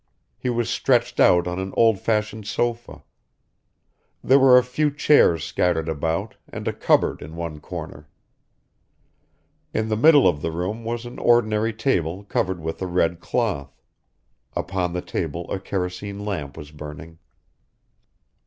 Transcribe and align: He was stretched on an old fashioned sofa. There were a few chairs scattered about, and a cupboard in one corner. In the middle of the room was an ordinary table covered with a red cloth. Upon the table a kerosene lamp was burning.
He 0.35 0.49
was 0.49 0.67
stretched 0.67 1.19
on 1.19 1.45
an 1.45 1.75
old 1.77 1.99
fashioned 1.99 2.47
sofa. 2.47 3.03
There 4.23 4.39
were 4.39 4.57
a 4.57 4.63
few 4.63 4.89
chairs 4.89 5.43
scattered 5.43 5.87
about, 5.87 6.37
and 6.49 6.67
a 6.67 6.73
cupboard 6.73 7.21
in 7.21 7.35
one 7.35 7.59
corner. 7.59 8.09
In 9.75 9.89
the 9.89 9.95
middle 9.95 10.27
of 10.27 10.41
the 10.41 10.49
room 10.51 10.83
was 10.83 11.05
an 11.05 11.19
ordinary 11.19 11.71
table 11.71 12.23
covered 12.23 12.59
with 12.61 12.81
a 12.81 12.87
red 12.87 13.19
cloth. 13.19 13.79
Upon 14.55 14.93
the 14.93 15.03
table 15.03 15.45
a 15.51 15.59
kerosene 15.59 16.25
lamp 16.25 16.57
was 16.57 16.71
burning. 16.71 17.19